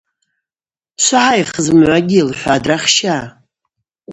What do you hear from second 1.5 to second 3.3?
зымгӏвагьи,– лхӏватӏ рахща.